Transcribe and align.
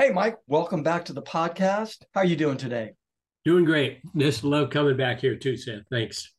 Hey, 0.00 0.10
Mike, 0.10 0.38
welcome 0.46 0.84
back 0.84 1.04
to 1.06 1.12
the 1.12 1.22
podcast. 1.22 2.04
How 2.14 2.20
are 2.20 2.24
you 2.24 2.36
doing 2.36 2.56
today? 2.56 2.92
Doing 3.44 3.64
great. 3.64 3.98
Just 4.16 4.44
love 4.44 4.70
coming 4.70 4.96
back 4.96 5.18
here 5.18 5.34
too, 5.34 5.56
Seth. 5.56 5.82
Thanks. 5.90 6.34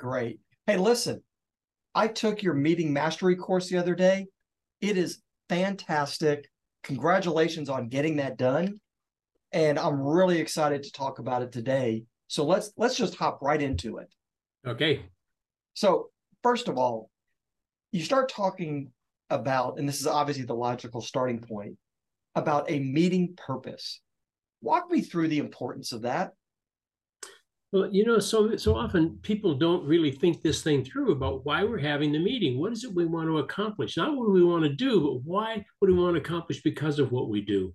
Great. 0.00 0.40
Hey, 0.66 0.78
listen, 0.78 1.22
I 1.94 2.08
took 2.08 2.42
your 2.42 2.54
meeting 2.54 2.92
mastery 2.92 3.36
course 3.36 3.68
the 3.68 3.78
other 3.78 3.94
day. 3.94 4.26
It 4.80 4.96
is 4.96 5.22
fantastic. 5.48 6.48
Congratulations 6.82 7.68
on 7.68 7.86
getting 7.86 8.16
that 8.16 8.36
done. 8.36 8.80
And 9.52 9.78
I'm 9.78 10.00
really 10.00 10.40
excited 10.40 10.82
to 10.82 10.90
talk 10.90 11.20
about 11.20 11.42
it 11.42 11.52
today. 11.52 12.02
So 12.26 12.44
let's 12.44 12.72
let's 12.76 12.96
just 12.96 13.14
hop 13.14 13.38
right 13.40 13.62
into 13.62 13.98
it. 13.98 14.12
Okay. 14.66 15.04
So, 15.74 16.08
first 16.42 16.66
of 16.66 16.78
all, 16.78 17.10
you 17.92 18.02
start 18.02 18.28
talking 18.28 18.90
about, 19.30 19.78
and 19.78 19.88
this 19.88 20.00
is 20.00 20.08
obviously 20.08 20.46
the 20.46 20.56
logical 20.56 21.00
starting 21.00 21.38
point, 21.38 21.76
about 22.34 22.70
a 22.70 22.78
meeting 22.80 23.34
purpose. 23.36 24.00
Walk 24.60 24.90
me 24.90 25.00
through 25.00 25.28
the 25.28 25.38
importance 25.38 25.92
of 25.92 26.02
that. 26.02 26.32
Well, 27.72 27.88
you 27.92 28.04
know, 28.04 28.20
so 28.20 28.54
so 28.56 28.76
often 28.76 29.18
people 29.22 29.54
don't 29.54 29.84
really 29.84 30.12
think 30.12 30.42
this 30.42 30.62
thing 30.62 30.84
through 30.84 31.10
about 31.10 31.44
why 31.44 31.64
we're 31.64 31.78
having 31.78 32.12
the 32.12 32.20
meeting. 32.20 32.58
What 32.58 32.72
is 32.72 32.84
it 32.84 32.94
we 32.94 33.04
want 33.04 33.28
to 33.28 33.38
accomplish? 33.38 33.96
Not 33.96 34.16
what 34.16 34.30
we 34.30 34.44
want 34.44 34.62
to 34.62 34.72
do, 34.72 35.00
but 35.00 35.24
why 35.24 35.64
what 35.78 35.88
do 35.88 35.94
we 35.94 36.00
want 36.00 36.14
to 36.14 36.20
accomplish 36.20 36.62
because 36.62 37.00
of 37.00 37.10
what 37.10 37.30
we 37.30 37.40
do? 37.40 37.74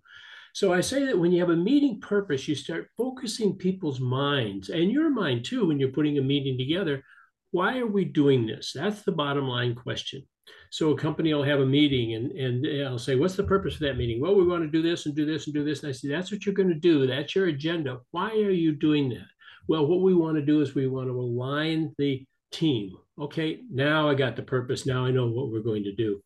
So 0.53 0.73
I 0.73 0.81
say 0.81 1.05
that 1.05 1.19
when 1.19 1.33
you 1.33 1.41
have 1.41 1.49
a 1.49 1.55
meeting 1.55 1.99
purpose, 1.99 2.47
you 2.47 2.55
start 2.55 2.89
focusing 2.97 3.55
people's 3.55 3.99
minds 3.99 4.69
and 4.69 4.89
your 4.89 5.09
mind 5.09 5.43
too 5.43 5.67
when 5.67 5.79
you're 5.79 5.89
putting 5.89 6.17
a 6.17 6.21
meeting 6.21 6.57
together. 6.57 7.03
Why 7.51 7.79
are 7.79 7.87
we 7.87 8.05
doing 8.05 8.45
this? 8.45 8.73
That's 8.75 9.01
the 9.03 9.11
bottom 9.11 9.47
line 9.47 9.75
question. 9.75 10.23
So 10.71 10.91
a 10.91 10.97
company 10.97 11.33
will 11.33 11.43
have 11.43 11.59
a 11.59 11.65
meeting 11.65 12.13
and, 12.13 12.31
and 12.31 12.87
I'll 12.87 12.99
say, 12.99 13.15
what's 13.15 13.35
the 13.35 13.43
purpose 13.43 13.75
of 13.75 13.81
that 13.81 13.97
meeting? 13.97 14.21
Well, 14.21 14.35
we 14.35 14.45
want 14.45 14.63
to 14.63 14.69
do 14.69 14.81
this 14.81 15.05
and 15.05 15.15
do 15.15 15.25
this 15.25 15.45
and 15.45 15.53
do 15.53 15.63
this. 15.63 15.81
And 15.81 15.89
I 15.89 15.91
say, 15.91 16.09
that's 16.09 16.31
what 16.31 16.45
you're 16.45 16.55
going 16.55 16.69
to 16.69 16.75
do. 16.75 17.07
That's 17.07 17.35
your 17.35 17.47
agenda. 17.47 17.99
Why 18.11 18.31
are 18.31 18.51
you 18.51 18.73
doing 18.73 19.09
that? 19.09 19.27
Well, 19.67 19.85
what 19.85 20.01
we 20.01 20.13
want 20.13 20.35
to 20.37 20.45
do 20.45 20.61
is 20.61 20.73
we 20.73 20.87
want 20.87 21.07
to 21.07 21.19
align 21.19 21.93
the 21.97 22.25
team. 22.51 22.95
Okay, 23.19 23.61
now 23.69 24.09
I 24.09 24.15
got 24.15 24.35
the 24.35 24.41
purpose. 24.41 24.85
Now 24.85 25.05
I 25.05 25.11
know 25.11 25.27
what 25.27 25.51
we're 25.51 25.59
going 25.59 25.83
to 25.83 25.95
do. 25.95 26.21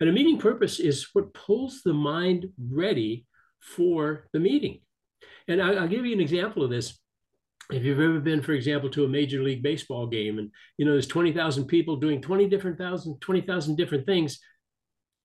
And 0.00 0.08
a 0.08 0.12
meeting 0.12 0.38
purpose 0.38 0.78
is 0.78 1.08
what 1.12 1.34
pulls 1.34 1.82
the 1.82 1.92
mind 1.92 2.46
ready 2.70 3.26
for 3.60 4.26
the 4.32 4.40
meeting. 4.40 4.80
And 5.48 5.60
I, 5.60 5.80
will 5.80 5.88
give 5.88 6.04
you 6.04 6.12
an 6.12 6.20
example 6.20 6.62
of 6.62 6.70
this. 6.70 6.98
If 7.70 7.84
you've 7.84 8.00
ever 8.00 8.20
been, 8.20 8.42
for 8.42 8.52
example, 8.52 8.90
to 8.90 9.04
a 9.04 9.08
major 9.08 9.42
league 9.42 9.62
baseball 9.62 10.06
game 10.06 10.38
and 10.38 10.50
you 10.78 10.84
know 10.84 10.92
there's 10.92 11.06
20,000 11.06 11.66
people 11.66 11.96
doing 11.96 12.20
20 12.20 12.48
different 12.48 12.78
thousand, 12.78 13.20
20,000 13.20 13.76
different 13.76 14.06
things. 14.06 14.38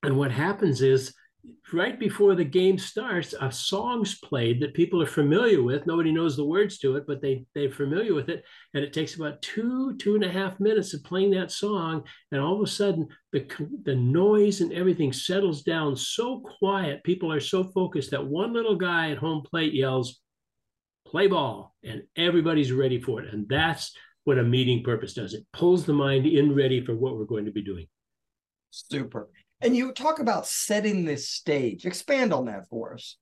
And 0.04 0.18
what 0.18 0.32
happens 0.32 0.82
is 0.82 1.14
right 1.74 2.00
before 2.00 2.36
the 2.36 2.44
game 2.44 2.78
starts, 2.78 3.34
a 3.40 3.52
song's 3.52 4.20
played 4.20 4.60
that 4.62 4.74
people 4.74 5.02
are 5.02 5.08
familiar 5.08 5.62
with. 5.62 5.86
Nobody 5.86 6.12
knows 6.12 6.36
the 6.36 6.46
words 6.46 6.78
to 6.80 6.96
it, 6.96 7.06
but 7.08 7.22
they 7.22 7.46
they're 7.56 7.72
familiar 7.72 8.14
with 8.14 8.30
it. 8.30 8.44
And 8.74 8.84
it 8.84 8.94
takes 8.94 9.16
about 9.16 9.42
two 9.42 9.96
two 9.98 10.16
and 10.16 10.24
a 10.24 10.32
half 10.32 10.60
minutes 10.60 10.94
of 10.94 11.04
playing 11.04 11.32
that 11.32 11.52
song, 11.52 12.04
and 12.32 12.42
all 12.42 12.56
of 12.56 12.62
a 12.62 12.72
sudden 12.72 13.08
the 13.32 13.46
the 13.84 13.96
noise 13.96 14.62
and 14.62 14.74
everything 14.74 15.14
settles 15.14 15.64
down 15.64 15.96
so 15.96 16.42
quiet. 16.60 17.04
People 17.04 17.32
are 17.32 17.40
so 17.40 17.64
focused 17.64 18.12
that 18.12 18.26
one 18.26 18.54
little 18.54 18.76
guy 18.76 19.12
at 19.12 19.18
home 19.18 19.44
plate 19.44 19.74
yells, 19.74 20.20
"Play 21.12 21.28
ball," 21.28 21.76
and 21.84 22.04
everybody's 22.16 22.72
ready 22.72 23.00
for 23.00 23.22
it. 23.22 23.34
And 23.34 23.48
that's 23.48 23.94
what 24.24 24.40
a 24.40 24.44
meeting 24.44 24.84
purpose 24.84 25.14
does. 25.14 25.34
It 25.34 25.46
pulls 25.52 25.86
the 25.86 25.94
mind 25.94 26.26
in 26.26 26.56
ready 26.56 26.84
for 26.84 26.96
what 26.96 27.18
we're 27.18 27.26
going 27.26 27.46
to 27.46 27.52
be 27.52 27.62
doing. 27.62 27.88
Super. 28.70 29.30
And 29.60 29.76
you 29.76 29.92
talk 29.92 30.20
about 30.20 30.48
setting 30.48 31.06
this 31.06 31.30
stage. 31.30 31.86
Expand 31.86 32.34
on 32.34 32.46
that 32.46 32.68
for 32.70 32.94
us. 32.94 33.18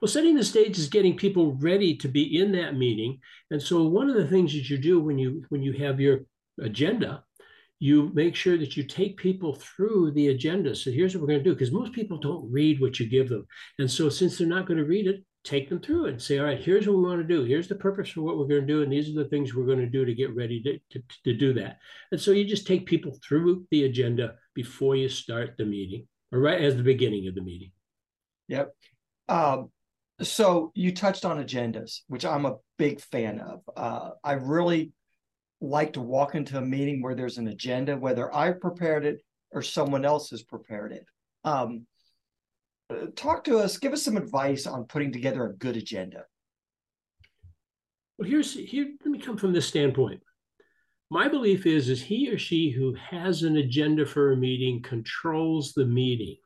Well, 0.00 0.08
setting 0.08 0.34
the 0.34 0.44
stage 0.44 0.78
is 0.78 0.88
getting 0.88 1.16
people 1.16 1.54
ready 1.56 1.96
to 1.96 2.08
be 2.08 2.40
in 2.40 2.52
that 2.52 2.76
meeting. 2.76 3.18
And 3.50 3.62
so 3.62 3.84
one 3.84 4.08
of 4.08 4.16
the 4.16 4.26
things 4.26 4.52
that 4.54 4.70
you 4.70 4.78
do 4.78 5.00
when 5.00 5.18
you 5.18 5.44
when 5.50 5.62
you 5.62 5.72
have 5.74 6.00
your 6.00 6.20
agenda, 6.60 7.22
you 7.78 8.10
make 8.14 8.34
sure 8.34 8.56
that 8.56 8.76
you 8.76 8.84
take 8.84 9.18
people 9.18 9.54
through 9.54 10.12
the 10.12 10.28
agenda. 10.28 10.74
So 10.74 10.90
here's 10.90 11.14
what 11.14 11.20
we're 11.20 11.28
going 11.28 11.40
to 11.40 11.44
do 11.44 11.54
because 11.54 11.72
most 11.72 11.92
people 11.92 12.18
don't 12.18 12.50
read 12.50 12.80
what 12.80 12.98
you 12.98 13.06
give 13.08 13.28
them. 13.28 13.46
And 13.78 13.90
so 13.90 14.08
since 14.08 14.38
they're 14.38 14.46
not 14.46 14.66
going 14.66 14.78
to 14.78 14.84
read 14.84 15.06
it, 15.06 15.22
take 15.46 15.68
them 15.68 15.80
through 15.80 16.06
and 16.06 16.20
say, 16.20 16.38
all 16.38 16.44
right, 16.44 16.60
here's 16.60 16.86
what 16.86 16.96
we 16.96 17.04
want 17.04 17.20
to 17.20 17.26
do. 17.26 17.44
Here's 17.44 17.68
the 17.68 17.76
purpose 17.76 18.10
for 18.10 18.22
what 18.22 18.36
we're 18.36 18.48
going 18.48 18.62
to 18.62 18.66
do. 18.66 18.82
And 18.82 18.92
these 18.92 19.08
are 19.08 19.22
the 19.22 19.28
things 19.28 19.54
we're 19.54 19.66
going 19.66 19.78
to 19.78 19.86
do 19.86 20.04
to 20.04 20.14
get 20.14 20.34
ready 20.34 20.60
to, 20.62 20.78
to, 20.90 21.04
to 21.24 21.34
do 21.34 21.54
that. 21.54 21.78
And 22.10 22.20
so 22.20 22.32
you 22.32 22.44
just 22.44 22.66
take 22.66 22.84
people 22.84 23.16
through 23.26 23.66
the 23.70 23.84
agenda 23.84 24.34
before 24.54 24.96
you 24.96 25.08
start 25.08 25.54
the 25.56 25.64
meeting 25.64 26.08
or 26.32 26.40
right 26.40 26.60
as 26.60 26.76
the 26.76 26.82
beginning 26.82 27.28
of 27.28 27.34
the 27.34 27.40
meeting. 27.42 27.70
Yep. 28.48 28.74
Um, 29.28 29.70
so 30.20 30.72
you 30.74 30.92
touched 30.92 31.24
on 31.24 31.42
agendas, 31.42 32.00
which 32.08 32.24
I'm 32.24 32.44
a 32.44 32.56
big 32.76 33.00
fan 33.00 33.38
of. 33.38 33.60
Uh, 33.76 34.10
I 34.24 34.32
really 34.32 34.92
like 35.60 35.92
to 35.92 36.00
walk 36.00 36.34
into 36.34 36.58
a 36.58 36.62
meeting 36.62 37.02
where 37.02 37.14
there's 37.14 37.38
an 37.38 37.48
agenda, 37.48 37.96
whether 37.96 38.34
I've 38.34 38.60
prepared 38.60 39.04
it 39.04 39.20
or 39.52 39.62
someone 39.62 40.04
else 40.04 40.30
has 40.30 40.42
prepared 40.42 40.92
it. 40.92 41.06
Um, 41.44 41.86
talk 43.16 43.44
to 43.44 43.58
us, 43.58 43.78
give 43.78 43.92
us 43.92 44.02
some 44.02 44.16
advice 44.16 44.66
on 44.66 44.84
putting 44.84 45.12
together 45.12 45.44
a 45.46 45.56
good 45.56 45.76
agenda. 45.76 46.24
Well, 48.18 48.28
here's 48.28 48.54
here. 48.54 48.88
Let 49.04 49.10
me 49.10 49.18
come 49.18 49.36
from 49.36 49.52
this 49.52 49.66
standpoint. 49.66 50.20
My 51.10 51.28
belief 51.28 51.66
is 51.66 51.88
is 51.88 52.02
he 52.02 52.30
or 52.30 52.38
she 52.38 52.70
who 52.70 52.94
has 52.94 53.42
an 53.42 53.56
agenda 53.56 54.06
for 54.06 54.32
a 54.32 54.36
meeting 54.36 54.82
controls 54.82 55.72
the 55.72 55.84
meeting. 55.84 56.36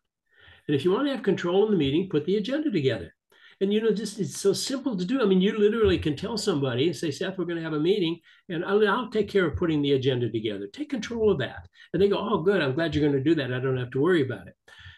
And 0.66 0.76
if 0.76 0.84
you 0.84 0.90
want 0.90 1.06
to 1.06 1.12
have 1.12 1.22
control 1.22 1.64
in 1.64 1.72
the 1.72 1.78
meeting, 1.78 2.08
put 2.08 2.24
the 2.26 2.36
agenda 2.36 2.70
together. 2.70 3.14
And 3.62 3.72
you 3.72 3.80
know, 3.80 3.92
just 3.92 4.18
it's 4.18 4.38
so 4.38 4.52
simple 4.52 4.96
to 4.96 5.04
do. 5.04 5.20
I 5.20 5.26
mean, 5.26 5.40
you 5.40 5.56
literally 5.56 5.98
can 5.98 6.16
tell 6.16 6.38
somebody 6.38 6.86
and 6.86 6.96
say, 6.96 7.10
Seth, 7.10 7.36
we're 7.36 7.44
going 7.44 7.58
to 7.58 7.62
have 7.62 7.74
a 7.74 7.80
meeting, 7.80 8.18
and 8.48 8.64
I'll, 8.64 8.86
I'll 8.88 9.10
take 9.10 9.28
care 9.28 9.46
of 9.46 9.56
putting 9.56 9.82
the 9.82 9.92
agenda 9.92 10.30
together. 10.30 10.66
Take 10.72 10.88
control 10.88 11.30
of 11.30 11.38
that. 11.38 11.68
And 11.92 12.00
they 12.00 12.08
go, 12.08 12.18
Oh, 12.18 12.42
good. 12.42 12.62
I'm 12.62 12.74
glad 12.74 12.94
you're 12.94 13.06
going 13.06 13.22
to 13.22 13.28
do 13.28 13.34
that. 13.36 13.52
I 13.52 13.60
don't 13.60 13.76
have 13.76 13.90
to 13.90 14.00
worry 14.00 14.22
about 14.22 14.48
it. 14.48 14.56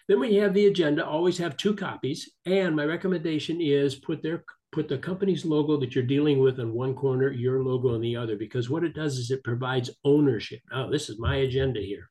Then 0.09 0.21
when 0.21 0.33
you 0.33 0.43
have 0.43 0.55
the 0.55 0.67
agenda, 0.67 1.07
always 1.07 1.39
have 1.39 1.57
two 1.57 1.75
copies. 1.75 2.31
And 2.47 2.75
my 2.77 2.85
recommendation 2.85 3.61
is 3.61 3.95
put 3.95 4.23
their 4.23 4.45
put 4.73 4.89
the 4.89 4.99
company's 4.99 5.45
logo 5.45 5.77
that 5.79 5.95
you're 5.95 6.03
dealing 6.03 6.39
with 6.39 6.59
in 6.59 6.73
one 6.73 6.95
corner, 6.95 7.31
your 7.31 7.63
logo 7.63 7.95
in 7.95 8.01
the 8.01 8.17
other, 8.17 8.37
because 8.37 8.71
what 8.71 8.83
it 8.83 8.95
does 8.95 9.19
is 9.19 9.31
it 9.31 9.45
provides 9.45 9.91
ownership. 10.03 10.61
Oh, 10.73 10.91
this 10.91 11.11
is 11.11 11.19
my 11.19 11.37
agenda 11.37 11.81
here. 11.81 12.09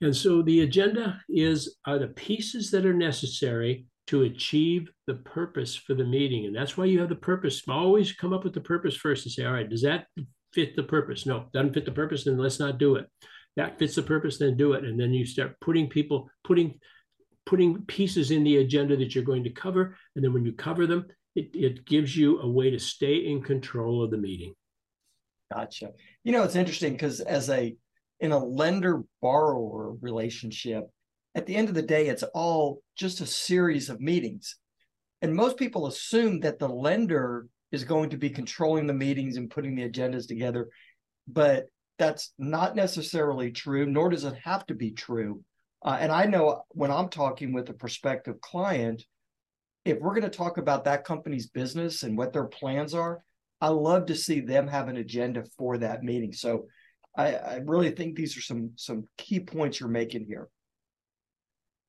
And 0.00 0.14
so 0.14 0.42
the 0.42 0.62
agenda 0.62 1.20
is 1.28 1.76
are 1.86 1.98
the 1.98 2.08
pieces 2.08 2.70
that 2.72 2.84
are 2.84 2.94
necessary 2.94 3.86
to 4.08 4.22
achieve 4.22 4.90
the 5.06 5.14
purpose 5.14 5.76
for 5.76 5.94
the 5.94 6.04
meeting. 6.04 6.46
And 6.46 6.56
that's 6.56 6.76
why 6.76 6.86
you 6.86 6.98
have 7.00 7.10
the 7.10 7.14
purpose. 7.14 7.62
Always 7.68 8.12
come 8.12 8.32
up 8.32 8.42
with 8.42 8.54
the 8.54 8.60
purpose 8.60 8.96
first 8.96 9.26
and 9.26 9.32
say, 9.32 9.44
all 9.44 9.52
right, 9.52 9.68
does 9.68 9.82
that 9.82 10.06
fit 10.52 10.74
the 10.74 10.82
purpose? 10.82 11.26
No, 11.26 11.46
doesn't 11.52 11.74
fit 11.74 11.84
the 11.84 11.92
purpose, 11.92 12.24
then 12.24 12.38
let's 12.38 12.58
not 12.58 12.78
do 12.78 12.96
it. 12.96 13.06
That 13.56 13.78
fits 13.78 13.96
the 13.96 14.02
purpose, 14.02 14.38
then 14.38 14.56
do 14.56 14.72
it. 14.72 14.84
And 14.84 14.98
then 14.98 15.12
you 15.12 15.26
start 15.26 15.60
putting 15.60 15.88
people, 15.88 16.30
putting 16.44 16.78
putting 17.48 17.82
pieces 17.86 18.30
in 18.30 18.44
the 18.44 18.58
agenda 18.58 18.94
that 18.94 19.14
you're 19.14 19.24
going 19.24 19.42
to 19.42 19.50
cover. 19.50 19.96
And 20.14 20.22
then 20.22 20.34
when 20.34 20.44
you 20.44 20.52
cover 20.52 20.86
them, 20.86 21.06
it, 21.34 21.48
it 21.54 21.86
gives 21.86 22.14
you 22.14 22.40
a 22.40 22.46
way 22.46 22.70
to 22.70 22.78
stay 22.78 23.14
in 23.14 23.42
control 23.42 24.04
of 24.04 24.10
the 24.10 24.18
meeting. 24.18 24.52
Gotcha. 25.50 25.92
You 26.24 26.32
know, 26.32 26.42
it's 26.42 26.56
interesting 26.56 26.92
because 26.92 27.20
as 27.20 27.48
a 27.48 27.74
in 28.20 28.32
a 28.32 28.38
lender 28.38 29.02
borrower 29.22 29.94
relationship, 30.02 30.90
at 31.34 31.46
the 31.46 31.56
end 31.56 31.70
of 31.70 31.74
the 31.74 31.80
day, 31.80 32.08
it's 32.08 32.24
all 32.34 32.82
just 32.96 33.22
a 33.22 33.26
series 33.26 33.88
of 33.88 33.98
meetings. 33.98 34.56
And 35.22 35.34
most 35.34 35.56
people 35.56 35.86
assume 35.86 36.40
that 36.40 36.58
the 36.58 36.68
lender 36.68 37.46
is 37.72 37.84
going 37.84 38.10
to 38.10 38.18
be 38.18 38.28
controlling 38.28 38.86
the 38.86 38.92
meetings 38.92 39.38
and 39.38 39.50
putting 39.50 39.74
the 39.74 39.88
agendas 39.88 40.28
together. 40.28 40.68
But 41.26 41.66
that's 41.98 42.34
not 42.38 42.76
necessarily 42.76 43.52
true, 43.52 43.86
nor 43.86 44.10
does 44.10 44.24
it 44.24 44.36
have 44.44 44.66
to 44.66 44.74
be 44.74 44.90
true. 44.90 45.42
Uh, 45.84 45.96
and 46.00 46.10
I 46.10 46.24
know 46.26 46.62
when 46.70 46.90
I'm 46.90 47.08
talking 47.08 47.52
with 47.52 47.68
a 47.70 47.74
prospective 47.74 48.40
client, 48.40 49.04
if 49.84 49.98
we're 49.98 50.14
going 50.14 50.22
to 50.22 50.28
talk 50.28 50.58
about 50.58 50.84
that 50.84 51.04
company's 51.04 51.46
business 51.46 52.02
and 52.02 52.16
what 52.16 52.32
their 52.32 52.46
plans 52.46 52.94
are, 52.94 53.22
I 53.60 53.68
love 53.68 54.06
to 54.06 54.14
see 54.14 54.40
them 54.40 54.68
have 54.68 54.88
an 54.88 54.96
agenda 54.96 55.44
for 55.56 55.78
that 55.78 56.02
meeting. 56.02 56.32
So 56.32 56.66
I, 57.16 57.34
I 57.34 57.60
really 57.64 57.90
think 57.90 58.14
these 58.14 58.36
are 58.36 58.40
some 58.42 58.72
some 58.76 59.08
key 59.16 59.40
points 59.40 59.80
you're 59.80 59.88
making 59.88 60.26
here. 60.26 60.48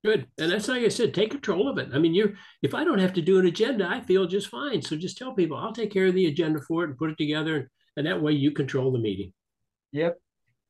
Good. 0.03 0.27
And 0.37 0.51
that's 0.51 0.67
like 0.67 0.83
I 0.83 0.87
said, 0.87 1.13
take 1.13 1.31
control 1.31 1.67
of 1.67 1.77
it. 1.77 1.89
I 1.93 1.99
mean, 1.99 2.15
you're 2.15 2.33
if 2.61 2.73
I 2.73 2.83
don't 2.83 2.99
have 2.99 3.13
to 3.13 3.21
do 3.21 3.39
an 3.39 3.45
agenda, 3.45 3.87
I 3.87 4.01
feel 4.01 4.25
just 4.25 4.47
fine. 4.47 4.81
So 4.81 4.95
just 4.95 5.17
tell 5.17 5.33
people 5.33 5.57
I'll 5.57 5.73
take 5.73 5.91
care 5.91 6.07
of 6.07 6.15
the 6.15 6.27
agenda 6.27 6.59
for 6.67 6.83
it 6.83 6.89
and 6.89 6.97
put 6.97 7.11
it 7.11 7.17
together. 7.17 7.69
And 7.97 8.07
that 8.07 8.21
way 8.21 8.31
you 8.31 8.51
control 8.51 8.91
the 8.91 8.99
meeting. 8.99 9.33
Yep. 9.91 10.19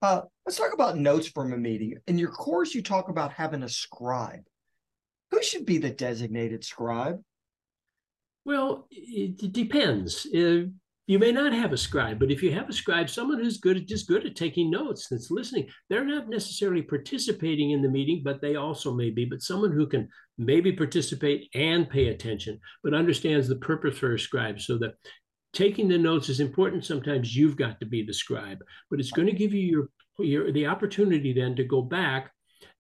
Uh, 0.02 0.22
let's 0.46 0.58
talk 0.58 0.74
about 0.74 0.98
notes 0.98 1.28
from 1.28 1.52
a 1.52 1.58
meeting. 1.58 1.96
In 2.08 2.18
your 2.18 2.32
course, 2.32 2.74
you 2.74 2.82
talk 2.82 3.10
about 3.10 3.34
having 3.34 3.64
a 3.64 3.70
scribe. 3.70 4.44
Who 5.32 5.44
should 5.44 5.66
be 5.66 5.78
the 5.78 5.90
designated 5.90 6.64
scribe? 6.64 7.20
Well, 8.46 8.88
it, 8.90 9.52
depends. 9.52 10.26
Uh, 10.26 10.68
you 11.08 11.20
may 11.20 11.32
not 11.32 11.54
have 11.54 11.74
a 11.74 11.78
scribe, 11.78 12.20
but 12.20 12.32
if 12.32 12.42
you 12.42 12.52
have 12.54 12.70
a 12.70 12.74
scribe, 12.74 13.10
someone 13.10 13.40
who's 13.40 13.58
good 13.58 13.78
at 13.78 13.88
just 13.88 14.08
good 14.08 14.26
at 14.26 14.36
taking 14.36 14.72
notes, 14.72 15.08
that's 15.10 15.30
listening, 15.30 15.68
they're 15.90 16.06
not 16.06 16.30
necessarily 16.30 16.82
participating 16.82 17.72
in 17.72 17.82
the 17.82 17.90
meeting, 17.90 18.22
but 18.24 18.42
they 18.42 18.56
also 18.56 18.94
may 18.94 19.10
be. 19.10 19.26
But 19.26 19.42
someone 19.42 19.72
who 19.72 19.86
can 19.86 20.08
maybe 20.38 20.72
participate 20.72 21.50
and 21.54 21.90
pay 21.90 22.08
attention, 22.08 22.60
but 22.84 22.94
understands 22.94 23.48
the 23.48 23.58
purpose 23.58 23.98
for 23.98 24.14
a 24.14 24.20
scribe, 24.20 24.62
so 24.62 24.78
that 24.78 24.94
taking 25.54 25.88
the 25.88 25.98
notes 25.98 26.30
is 26.30 26.40
important. 26.40 26.86
Sometimes 26.86 27.36
you've 27.36 27.58
got 27.58 27.80
to 27.80 27.86
be 27.86 28.04
the 28.04 28.14
scribe, 28.14 28.60
but 28.90 29.00
it's 29.00 29.12
going 29.12 29.28
to 29.28 29.34
give 29.34 29.54
you 29.54 29.62
your 29.62 29.90
your 30.26 30.52
the 30.52 30.66
opportunity 30.66 31.34
then 31.34 31.56
to 31.56 31.64
go 31.64 31.82
back 31.82 32.32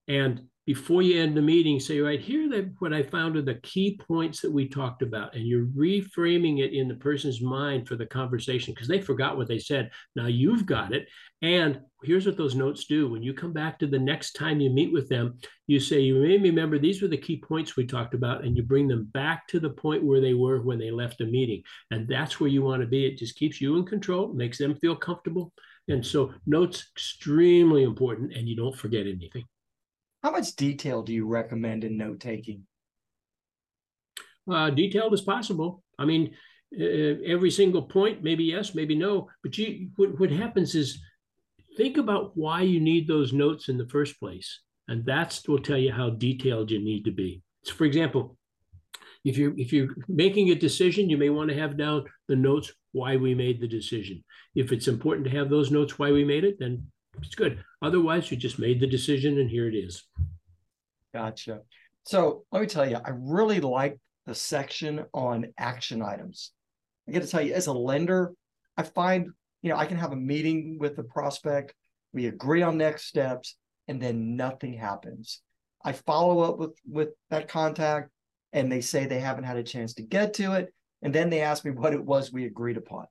and 0.09 0.41
before 0.65 1.01
you 1.01 1.19
end 1.19 1.35
the 1.35 1.41
meeting, 1.41 1.79
say, 1.79 1.99
right 1.99 2.21
here, 2.21 2.71
what 2.77 2.93
I 2.93 3.01
found 3.01 3.35
are 3.35 3.41
the 3.41 3.55
key 3.63 3.99
points 4.07 4.39
that 4.41 4.51
we 4.51 4.69
talked 4.69 5.01
about, 5.01 5.35
and 5.35 5.47
you're 5.47 5.65
reframing 5.65 6.59
it 6.59 6.73
in 6.73 6.87
the 6.87 6.93
person's 6.93 7.41
mind 7.41 7.87
for 7.87 7.95
the 7.95 8.05
conversation 8.05 8.75
because 8.75 8.87
they 8.87 9.01
forgot 9.01 9.35
what 9.35 9.47
they 9.47 9.57
said. 9.57 9.89
Now 10.15 10.27
you've 10.27 10.67
got 10.67 10.93
it, 10.93 11.07
and 11.41 11.81
here's 12.03 12.27
what 12.27 12.37
those 12.37 12.53
notes 12.53 12.85
do. 12.85 13.09
When 13.09 13.23
you 13.23 13.33
come 13.33 13.51
back 13.51 13.79
to 13.79 13.87
the 13.87 13.97
next 13.97 14.33
time 14.33 14.59
you 14.59 14.69
meet 14.69 14.93
with 14.93 15.09
them, 15.09 15.39
you 15.65 15.79
say, 15.79 16.01
"You 16.01 16.13
me 16.13 16.37
remember 16.37 16.77
these 16.77 17.01
were 17.01 17.07
the 17.07 17.17
key 17.17 17.37
points 17.37 17.75
we 17.75 17.87
talked 17.87 18.13
about," 18.13 18.43
and 18.43 18.55
you 18.55 18.61
bring 18.61 18.87
them 18.87 19.05
back 19.05 19.47
to 19.47 19.59
the 19.59 19.71
point 19.71 20.03
where 20.03 20.21
they 20.21 20.35
were 20.35 20.61
when 20.61 20.77
they 20.77 20.91
left 20.91 21.17
the 21.17 21.25
meeting, 21.25 21.63
and 21.89 22.07
that's 22.07 22.39
where 22.39 22.49
you 22.49 22.61
want 22.61 22.83
to 22.83 22.87
be. 22.87 23.07
It 23.07 23.17
just 23.17 23.37
keeps 23.37 23.59
you 23.59 23.75
in 23.77 23.85
control, 23.85 24.35
makes 24.35 24.59
them 24.59 24.75
feel 24.75 24.95
comfortable, 24.95 25.51
and 25.87 26.05
so 26.05 26.31
notes 26.45 26.91
extremely 26.95 27.81
important, 27.81 28.33
and 28.33 28.47
you 28.47 28.55
don't 28.55 28.77
forget 28.77 29.07
anything. 29.07 29.45
How 30.23 30.31
much 30.31 30.55
detail 30.55 31.01
do 31.03 31.13
you 31.13 31.25
recommend 31.25 31.83
in 31.83 31.97
note 31.97 32.19
taking? 32.19 32.65
uh, 34.51 34.69
detailed 34.69 35.13
as 35.13 35.21
possible. 35.21 35.83
I 35.97 36.05
mean, 36.05 36.35
uh, 36.79 37.21
every 37.25 37.51
single 37.51 37.83
point, 37.83 38.23
maybe 38.23 38.43
yes, 38.43 38.75
maybe 38.75 38.95
no. 38.95 39.29
But 39.43 39.57
you, 39.57 39.89
what, 39.95 40.19
what 40.19 40.31
happens 40.31 40.75
is, 40.75 41.01
think 41.77 41.97
about 41.97 42.31
why 42.35 42.61
you 42.61 42.79
need 42.79 43.07
those 43.07 43.33
notes 43.33 43.69
in 43.69 43.77
the 43.77 43.87
first 43.87 44.19
place, 44.19 44.61
and 44.87 45.05
that's 45.05 45.47
will 45.47 45.59
tell 45.59 45.77
you 45.77 45.91
how 45.91 46.09
detailed 46.09 46.71
you 46.71 46.79
need 46.79 47.05
to 47.05 47.11
be. 47.11 47.41
So, 47.63 47.73
for 47.73 47.85
example, 47.85 48.37
if 49.23 49.37
you're 49.37 49.57
if 49.57 49.73
you're 49.73 49.89
making 50.07 50.49
a 50.49 50.55
decision, 50.55 51.09
you 51.09 51.17
may 51.17 51.29
want 51.29 51.49
to 51.49 51.59
have 51.59 51.77
down 51.77 52.05
the 52.27 52.35
notes 52.35 52.71
why 52.91 53.17
we 53.17 53.35
made 53.35 53.59
the 53.59 53.67
decision. 53.67 54.23
If 54.55 54.71
it's 54.71 54.87
important 54.87 55.27
to 55.27 55.37
have 55.37 55.49
those 55.49 55.71
notes 55.71 55.99
why 55.99 56.11
we 56.11 56.23
made 56.23 56.43
it, 56.43 56.57
then 56.59 56.87
it's 57.21 57.35
good. 57.35 57.63
Otherwise, 57.81 58.29
you 58.31 58.37
just 58.37 58.59
made 58.59 58.79
the 58.79 58.87
decision, 58.87 59.39
and 59.39 59.49
here 59.49 59.67
it 59.67 59.75
is. 59.75 60.03
Gotcha. 61.13 61.61
So 62.05 62.45
let 62.51 62.61
me 62.61 62.67
tell 62.67 62.89
you, 62.89 62.97
I 63.03 63.11
really 63.13 63.59
like 63.59 63.99
the 64.25 64.35
section 64.35 65.05
on 65.13 65.53
action 65.57 66.01
items. 66.01 66.51
I 67.07 67.11
got 67.11 67.21
to 67.21 67.27
tell 67.27 67.41
you, 67.41 67.53
as 67.53 67.67
a 67.67 67.73
lender, 67.73 68.33
I 68.77 68.83
find, 68.83 69.29
you 69.61 69.69
know, 69.69 69.77
I 69.77 69.85
can 69.85 69.97
have 69.97 70.11
a 70.11 70.17
meeting 70.17 70.77
with 70.79 70.95
the 70.95 71.03
prospect, 71.03 71.73
we 72.13 72.27
agree 72.27 72.61
on 72.61 72.77
next 72.77 73.05
steps, 73.05 73.55
and 73.87 74.01
then 74.01 74.35
nothing 74.35 74.73
happens. 74.73 75.41
I 75.83 75.93
follow 75.93 76.41
up 76.41 76.57
with 76.57 76.77
with 76.87 77.09
that 77.29 77.47
contact 77.47 78.11
and 78.53 78.71
they 78.71 78.81
say 78.81 79.05
they 79.05 79.19
haven't 79.19 79.43
had 79.45 79.57
a 79.57 79.63
chance 79.63 79.93
to 79.95 80.03
get 80.03 80.33
to 80.35 80.53
it. 80.53 80.73
And 81.01 81.13
then 81.13 81.29
they 81.29 81.41
ask 81.41 81.63
me 81.63 81.71
what 81.71 81.93
it 81.93 82.03
was 82.03 82.31
we 82.31 82.45
agreed 82.45 82.77
upon. 82.77 83.05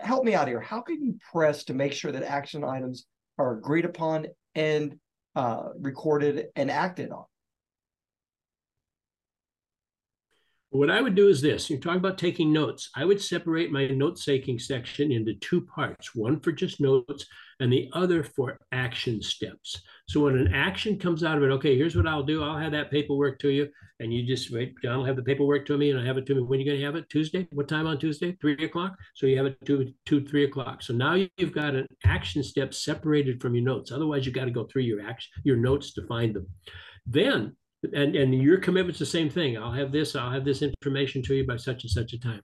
Help 0.00 0.24
me 0.24 0.34
out 0.34 0.48
here. 0.48 0.60
How 0.60 0.80
can 0.80 1.02
you 1.02 1.16
press 1.32 1.64
to 1.64 1.74
make 1.74 1.92
sure 1.92 2.12
that 2.12 2.22
action 2.22 2.64
items 2.64 3.06
are 3.38 3.56
agreed 3.56 3.84
upon 3.84 4.26
and 4.54 4.98
uh, 5.34 5.70
recorded 5.78 6.48
and 6.56 6.70
acted 6.70 7.10
on? 7.10 7.24
What 10.72 10.88
I 10.88 11.02
would 11.02 11.14
do 11.14 11.28
is 11.28 11.42
this 11.42 11.68
you 11.68 11.78
talk 11.78 11.98
about 11.98 12.16
taking 12.16 12.50
notes. 12.50 12.88
I 12.96 13.04
would 13.04 13.20
separate 13.20 13.70
my 13.70 13.88
note 13.88 14.18
taking 14.18 14.58
section 14.58 15.12
into 15.12 15.34
two 15.34 15.60
parts 15.60 16.14
one 16.14 16.40
for 16.40 16.50
just 16.50 16.80
notes 16.80 17.26
and 17.60 17.70
the 17.70 17.90
other 17.92 18.24
for 18.24 18.58
action 18.72 19.20
steps. 19.20 19.82
So 20.08 20.20
when 20.20 20.38
an 20.38 20.54
action 20.54 20.98
comes 20.98 21.22
out 21.24 21.36
of 21.36 21.42
it, 21.42 21.50
okay, 21.50 21.76
here's 21.76 21.94
what 21.94 22.06
I'll 22.06 22.22
do 22.22 22.42
I'll 22.42 22.56
have 22.56 22.72
that 22.72 22.90
paperwork 22.90 23.38
to 23.40 23.50
you. 23.50 23.68
And 24.00 24.14
you 24.14 24.26
just 24.26 24.50
wait, 24.50 24.72
John 24.82 24.96
will 24.96 25.04
have 25.04 25.16
the 25.16 25.22
paperwork 25.22 25.66
to 25.66 25.76
me 25.76 25.90
and 25.90 26.00
I 26.00 26.06
have 26.06 26.16
it 26.16 26.24
to 26.24 26.34
me. 26.34 26.40
When 26.40 26.58
are 26.58 26.62
you 26.62 26.70
going 26.70 26.80
to 26.80 26.86
have 26.86 26.96
it? 26.96 27.06
Tuesday? 27.10 27.46
What 27.52 27.68
time 27.68 27.86
on 27.86 27.98
Tuesday? 27.98 28.38
Three 28.40 28.64
o'clock? 28.64 28.96
So 29.14 29.26
you 29.26 29.36
have 29.36 29.46
it 29.46 29.58
two, 29.66 29.92
two, 30.06 30.24
three 30.26 30.44
o'clock. 30.44 30.82
So 30.82 30.94
now 30.94 31.16
you've 31.36 31.52
got 31.52 31.74
an 31.74 31.86
action 32.06 32.42
step 32.42 32.72
separated 32.72 33.42
from 33.42 33.54
your 33.54 33.64
notes. 33.64 33.92
Otherwise, 33.92 34.24
you've 34.24 34.34
got 34.34 34.46
to 34.46 34.50
go 34.50 34.64
through 34.64 34.82
your 34.82 35.06
action, 35.06 35.30
your 35.44 35.58
notes 35.58 35.92
to 35.92 36.06
find 36.06 36.34
them. 36.34 36.46
Then 37.06 37.56
and 37.94 38.14
and 38.16 38.34
your 38.34 38.58
commitment's 38.58 38.98
the 38.98 39.06
same 39.06 39.28
thing. 39.28 39.58
I'll 39.58 39.72
have 39.72 39.92
this 39.92 40.14
i'll 40.14 40.30
have 40.30 40.44
this 40.44 40.62
information 40.62 41.22
to 41.22 41.34
you 41.34 41.46
by 41.46 41.56
such 41.56 41.84
and 41.84 41.90
such 41.90 42.12
a 42.12 42.20
time. 42.20 42.40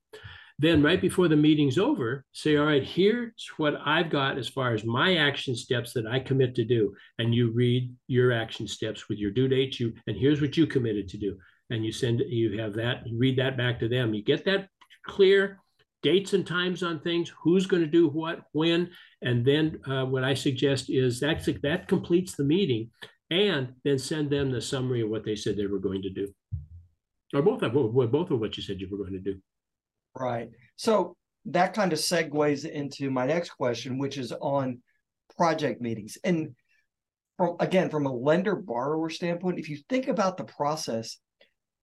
Then 0.59 0.83
right 0.83 1.01
before 1.01 1.29
the 1.29 1.37
meeting's 1.37 1.79
over 1.79 2.25
say 2.33 2.57
all 2.57 2.67
right 2.67 2.83
here's 2.83 3.49
what 3.59 3.77
i've 3.87 4.11
got 4.11 4.39
as 4.39 4.49
far 4.49 4.75
as 4.75 4.85
my 4.85 5.17
action 5.17 5.55
steps 5.55 5.93
that 5.93 6.07
i 6.07 6.19
commit 6.19 6.55
to 6.57 6.65
do. 6.65 6.95
And 7.19 7.35
you 7.35 7.53
read 7.53 7.93
your 8.09 8.33
action 8.33 8.67
steps 8.67 9.09
with 9.09 9.19
your 9.19 9.31
due 9.31 9.49
dates 9.49 9.79
you 9.79 9.93
and 10.07 10.17
here's 10.17 10.41
what 10.41 10.57
you 10.57 10.67
committed 10.67 11.09
to 11.09 11.19
do. 11.19 11.37
And 11.71 11.85
you 11.85 11.93
send 11.93 12.21
you 12.21 12.59
have 12.59 12.75
that 12.75 13.07
you 13.07 13.19
read 13.19 13.39
that 13.39 13.57
back 13.57 13.79
to 13.81 13.89
them. 13.89 14.15
You 14.15 14.23
get 14.23 14.45
that 14.47 14.69
clear 15.07 15.61
dates 16.03 16.33
and 16.33 16.47
times 16.47 16.83
on 16.83 17.01
things 17.01 17.33
who's 17.43 17.67
going 17.67 17.83
to 17.83 17.89
do 17.89 18.09
what 18.09 18.43
when. 18.53 18.91
And 19.23 19.45
then 19.45 19.81
uh, 19.87 20.05
what 20.07 20.25
i 20.25 20.35
suggest 20.35 20.91
is 20.91 21.21
that 21.21 21.45
that 21.63 21.87
completes 21.87 22.35
the 22.35 22.45
meeting 22.45 22.91
and 23.31 23.75
then 23.85 23.99
send 23.99 24.31
them 24.31 24.51
the 24.51 24.61
summary 24.61 25.03
of 25.03 25.11
what 25.11 25.25
they 25.25 25.37
said 25.37 25.57
they 25.57 25.67
were 25.67 25.79
going 25.79 26.03
to 26.03 26.11
do. 26.11 26.29
Or 27.35 27.43
both 27.43 27.63
of 27.63 27.73
both 27.73 28.31
of 28.31 28.41
what 28.41 28.57
you 28.57 28.63
said 28.63 28.81
you 28.81 28.89
were 28.91 28.99
going 28.99 29.13
to 29.13 29.19
do. 29.19 29.39
Right. 30.15 30.51
So 30.77 31.17
that 31.47 31.75
kind 31.75 31.93
of 31.93 31.99
segues 31.99 32.69
into 32.69 33.11
my 33.11 33.27
next 33.27 33.51
question, 33.51 33.99
which 33.99 34.19
is 34.19 34.33
on 34.33 34.81
project 35.37 35.81
meetings. 35.81 36.17
And 36.25 36.55
from 37.37 37.57
again, 37.61 37.91
from 37.91 38.07
a 38.07 38.13
lender 38.13 38.57
borrower 38.57 39.11
standpoint, 39.11 39.59
if 39.59 39.69
you 39.69 39.79
think 39.89 40.09
about 40.09 40.37
the 40.37 40.45
process, 40.45 41.19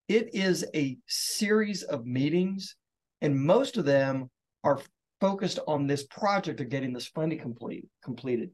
it 0.08 0.34
is 0.34 0.66
a 0.76 0.98
series 1.08 1.84
of 1.84 2.06
meetings, 2.06 2.76
and 3.22 3.40
most 3.40 3.78
of 3.78 3.86
them 3.86 4.30
are 4.64 4.80
focused 5.22 5.60
on 5.68 5.88
this 5.88 6.04
project 6.04 6.60
of 6.60 6.70
getting 6.70 6.94
this 6.94 7.08
funding 7.08 7.40
complete 7.40 7.88
completed. 8.04 8.52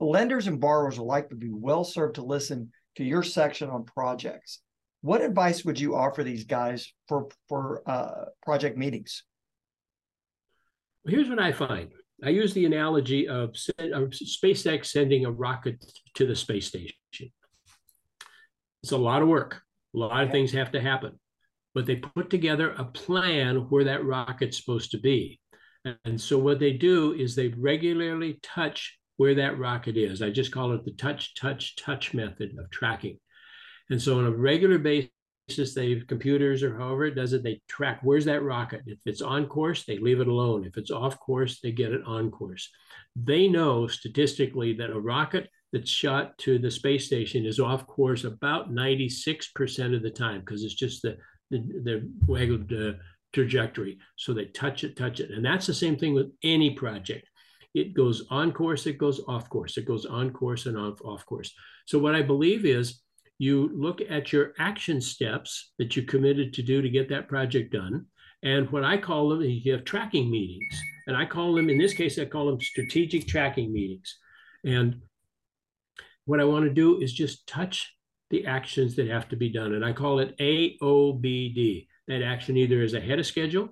Lenders 0.00 0.46
and 0.46 0.60
borrowers 0.60 0.98
likely 0.98 1.30
to 1.30 1.34
be 1.36 1.50
well 1.50 1.84
served 1.84 2.16
to 2.16 2.22
listen 2.22 2.70
to 2.96 3.04
your 3.04 3.22
section 3.22 3.68
on 3.70 3.84
projects. 3.84 4.60
What 5.00 5.22
advice 5.22 5.64
would 5.64 5.78
you 5.78 5.96
offer 5.96 6.24
these 6.24 6.44
guys 6.44 6.92
for 7.08 7.28
for 7.48 7.82
uh, 7.86 8.26
project 8.42 8.76
meetings? 8.76 9.24
Here's 11.06 11.28
what 11.28 11.40
I 11.40 11.52
find. 11.52 11.90
I 12.24 12.30
use 12.30 12.52
the 12.52 12.66
analogy 12.66 13.28
of, 13.28 13.50
of 13.78 14.10
SpaceX 14.10 14.86
sending 14.86 15.24
a 15.24 15.30
rocket 15.30 15.84
to 16.14 16.26
the 16.26 16.34
space 16.34 16.66
station. 16.66 16.96
It's 18.82 18.92
a 18.92 18.96
lot 18.96 19.22
of 19.22 19.28
work. 19.28 19.62
A 19.94 19.98
lot 19.98 20.24
of 20.24 20.30
things 20.30 20.52
have 20.52 20.72
to 20.72 20.80
happen, 20.80 21.18
but 21.74 21.86
they 21.86 21.96
put 21.96 22.28
together 22.28 22.72
a 22.72 22.84
plan 22.84 23.66
where 23.70 23.84
that 23.84 24.04
rocket's 24.04 24.58
supposed 24.58 24.90
to 24.90 24.98
be. 24.98 25.40
And 26.04 26.20
so 26.20 26.38
what 26.38 26.58
they 26.58 26.72
do 26.72 27.12
is 27.14 27.34
they 27.34 27.48
regularly 27.48 28.38
touch 28.42 28.98
where 29.18 29.34
that 29.34 29.58
rocket 29.58 29.96
is. 29.96 30.22
I 30.22 30.30
just 30.30 30.52
call 30.52 30.72
it 30.72 30.84
the 30.84 30.92
touch, 30.92 31.34
touch, 31.34 31.76
touch 31.76 32.14
method 32.14 32.56
of 32.58 32.70
tracking. 32.70 33.18
And 33.90 34.00
so 34.00 34.18
on 34.18 34.26
a 34.26 34.30
regular 34.30 34.78
basis, 34.78 35.74
they 35.74 35.94
have 35.94 36.06
computers 36.06 36.62
or 36.62 36.78
however 36.78 37.04
it 37.04 37.14
does 37.14 37.32
it, 37.32 37.42
they 37.42 37.60
track 37.68 38.00
where's 38.02 38.24
that 38.24 38.42
rocket. 38.42 38.82
If 38.86 38.98
it's 39.04 39.22
on 39.22 39.46
course, 39.46 39.84
they 39.84 39.98
leave 39.98 40.20
it 40.20 40.28
alone. 40.28 40.64
If 40.64 40.76
it's 40.76 40.90
off 40.90 41.18
course, 41.18 41.60
they 41.60 41.72
get 41.72 41.92
it 41.92 42.02
on 42.06 42.30
course. 42.30 42.70
They 43.16 43.48
know 43.48 43.86
statistically 43.86 44.72
that 44.74 44.90
a 44.90 45.00
rocket 45.00 45.48
that's 45.72 45.90
shot 45.90 46.36
to 46.38 46.58
the 46.58 46.70
space 46.70 47.06
station 47.06 47.44
is 47.44 47.60
off 47.60 47.86
course 47.86 48.24
about 48.24 48.70
96% 48.72 49.94
of 49.94 50.02
the 50.02 50.10
time 50.10 50.40
because 50.40 50.64
it's 50.64 50.74
just 50.74 51.02
the 51.02 51.18
the, 51.50 51.58
the 51.58 52.10
waggled 52.26 52.72
uh, 52.72 52.92
trajectory. 53.32 53.98
So 54.16 54.32
they 54.32 54.46
touch 54.46 54.84
it, 54.84 54.96
touch 54.96 55.20
it. 55.20 55.30
And 55.30 55.44
that's 55.44 55.66
the 55.66 55.74
same 55.74 55.96
thing 55.96 56.14
with 56.14 56.30
any 56.42 56.70
project. 56.70 57.27
It 57.74 57.94
goes 57.94 58.24
on 58.30 58.52
course, 58.52 58.86
it 58.86 58.98
goes 58.98 59.20
off 59.28 59.48
course, 59.48 59.76
it 59.76 59.84
goes 59.84 60.06
on 60.06 60.30
course 60.30 60.66
and 60.66 60.76
off, 60.76 61.00
off 61.04 61.24
course. 61.26 61.52
So 61.86 61.98
what 61.98 62.14
I 62.14 62.22
believe 62.22 62.64
is 62.64 63.00
you 63.38 63.70
look 63.74 64.00
at 64.08 64.32
your 64.32 64.52
action 64.58 65.00
steps 65.00 65.72
that 65.78 65.96
you 65.96 66.02
committed 66.02 66.52
to 66.54 66.62
do 66.62 66.82
to 66.82 66.88
get 66.88 67.08
that 67.10 67.28
project 67.28 67.72
done. 67.72 68.06
And 68.42 68.70
what 68.70 68.84
I 68.84 68.96
call 68.96 69.28
them, 69.28 69.42
you 69.42 69.72
have 69.72 69.84
tracking 69.84 70.30
meetings. 70.30 70.80
And 71.06 71.16
I 71.16 71.24
call 71.24 71.54
them, 71.54 71.70
in 71.70 71.78
this 71.78 71.94
case, 71.94 72.18
I 72.18 72.24
call 72.24 72.46
them 72.46 72.60
strategic 72.60 73.26
tracking 73.26 73.72
meetings. 73.72 74.18
And 74.64 75.02
what 76.24 76.40
I 76.40 76.44
want 76.44 76.64
to 76.64 76.70
do 76.70 77.00
is 77.00 77.12
just 77.12 77.46
touch 77.46 77.94
the 78.30 78.46
actions 78.46 78.96
that 78.96 79.08
have 79.08 79.28
to 79.28 79.36
be 79.36 79.48
done. 79.48 79.74
And 79.74 79.84
I 79.84 79.92
call 79.92 80.18
it 80.18 80.36
AOBD. 80.38 81.86
That 82.08 82.22
action 82.22 82.56
either 82.56 82.82
is 82.82 82.94
ahead 82.94 83.18
of 83.18 83.26
schedule, 83.26 83.70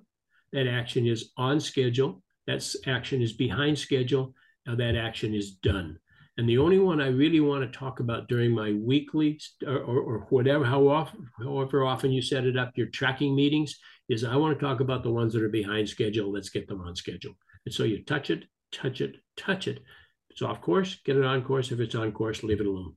that 0.53 0.67
action 0.67 1.07
is 1.07 1.31
on 1.37 1.59
schedule, 1.59 2.21
that 2.47 2.65
action 2.85 3.21
is 3.21 3.33
behind 3.33 3.77
schedule, 3.77 4.33
now 4.65 4.75
that 4.75 4.95
action 4.95 5.33
is 5.33 5.51
done. 5.51 5.99
And 6.37 6.47
the 6.47 6.59
only 6.59 6.77
one 6.77 7.01
I 7.01 7.07
really 7.07 7.39
want 7.39 7.63
to 7.63 7.77
talk 7.77 7.99
about 7.99 8.27
during 8.27 8.51
my 8.51 8.71
weekly 8.71 9.39
or, 9.65 9.77
or, 9.77 9.99
or 9.99 10.19
whatever, 10.29 10.63
how 10.63 10.87
often, 10.87 11.27
however 11.39 11.83
often 11.83 12.11
you 12.11 12.21
set 12.21 12.45
it 12.45 12.57
up, 12.57 12.71
your 12.75 12.87
tracking 12.87 13.35
meetings, 13.35 13.79
is 14.07 14.23
I 14.23 14.35
want 14.35 14.57
to 14.57 14.63
talk 14.63 14.79
about 14.79 15.03
the 15.03 15.11
ones 15.11 15.33
that 15.33 15.43
are 15.43 15.49
behind 15.49 15.89
schedule. 15.89 16.31
Let's 16.31 16.49
get 16.49 16.67
them 16.67 16.81
on 16.81 16.95
schedule. 16.95 17.33
And 17.65 17.73
so 17.73 17.83
you 17.83 18.03
touch 18.03 18.29
it, 18.29 18.45
touch 18.71 19.01
it, 19.01 19.15
touch 19.35 19.67
it. 19.67 19.77
If 19.77 20.31
it's 20.31 20.41
off 20.43 20.61
course, 20.61 20.99
get 21.03 21.17
it 21.17 21.25
on 21.25 21.43
course. 21.43 21.71
If 21.71 21.79
it's 21.79 21.95
on 21.95 22.11
course, 22.11 22.43
leave 22.43 22.61
it 22.61 22.67
alone. 22.67 22.95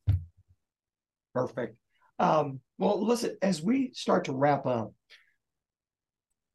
Perfect. 1.35 1.77
Um, 2.19 2.61
well, 2.77 3.05
listen, 3.05 3.39
as 3.41 3.63
we 3.63 3.93
start 3.95 4.25
to 4.25 4.33
wrap 4.33 4.67
up, 4.67 4.93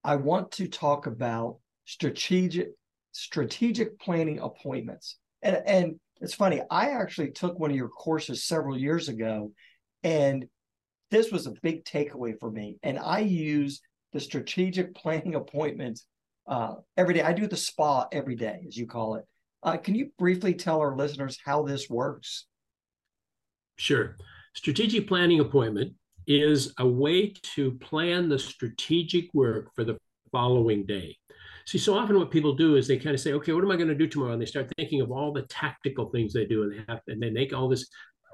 I 0.04 0.18
want 0.18 0.52
to 0.54 0.68
talk 0.68 1.08
about 1.08 1.58
strategic 1.86 2.70
strategic 3.16 3.98
planning 4.00 4.40
appointments. 4.40 5.18
And 5.42 5.62
and 5.66 6.00
it's 6.22 6.34
funny, 6.34 6.62
I 6.70 6.90
actually 6.92 7.32
took 7.32 7.60
one 7.60 7.72
of 7.72 7.78
your 7.78 7.90
courses 7.90 8.46
several 8.46 8.78
years 8.78 9.10
ago, 9.10 9.52
and 10.04 10.46
this 11.12 11.32
was 11.32 11.48
a 11.48 11.54
big 11.62 11.86
takeaway 11.86 12.40
for 12.40 12.52
me. 12.52 12.78
And 12.84 13.00
I 13.00 13.20
use 13.20 13.82
the 14.14 14.20
strategic 14.20 14.96
planning 14.96 15.36
appointments 15.44 16.06
uh, 16.48 16.76
every 16.98 17.14
day. 17.14 17.22
I 17.22 17.34
do 17.34 17.48
the 17.48 17.58
spa 17.58 18.08
every 18.12 18.36
day, 18.36 18.66
as 18.68 18.78
you 18.78 18.86
call 18.86 19.16
it. 19.16 19.26
Uh, 19.64 19.78
can 19.78 19.96
you 19.96 20.12
briefly 20.20 20.54
tell 20.54 20.80
our 20.80 20.96
listeners 20.96 21.40
how 21.44 21.64
this 21.64 21.90
works? 21.90 22.46
Sure. 23.78 24.16
Strategic 24.54 25.08
planning 25.08 25.40
appointment 25.40 25.94
is 26.28 26.74
a 26.80 26.88
way 26.88 27.34
to 27.56 27.72
plan 27.74 28.30
the 28.30 28.40
strategic 28.40 29.34
work 29.34 29.74
for 29.76 29.84
the 29.84 29.98
following 30.32 30.86
day. 30.86 31.18
See, 31.68 31.80
so 31.80 31.98
often 31.98 32.20
what 32.20 32.30
people 32.30 32.54
do 32.54 32.76
is 32.76 32.88
they 32.88 32.98
kind 32.98 33.16
of 33.16 33.20
say, 33.20 33.34
okay, 33.34 33.52
what 33.52 33.64
am 33.64 33.72
I 33.72 33.76
going 33.76 33.88
to 33.88 33.96
do 33.96 34.08
tomorrow? 34.08 34.34
And 34.34 34.42
they 34.42 34.46
start 34.46 34.72
thinking 34.78 35.02
of 35.02 35.12
all 35.12 35.34
the 35.34 35.42
tactical 35.44 36.10
things 36.12 36.32
they 36.32 36.46
do, 36.46 36.64
and 36.64 36.72
they 36.72 36.84
have, 36.88 37.02
and 37.08 37.22
they 37.22 37.32
make 37.32 37.54
all 37.54 37.68
this 37.68 37.88